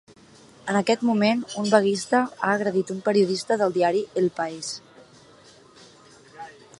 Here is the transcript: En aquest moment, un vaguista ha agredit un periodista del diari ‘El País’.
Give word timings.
En 0.71 0.77
aquest 0.77 1.03
moment, 1.09 1.43
un 1.63 1.67
vaguista 1.73 2.21
ha 2.23 2.49
agredit 2.55 2.93
un 2.95 3.03
periodista 3.09 3.57
del 3.63 3.77
diari 3.77 4.01
‘El 4.23 4.33
País’. 4.39 4.73